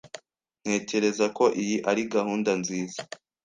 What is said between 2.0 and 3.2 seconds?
gahunda nziza.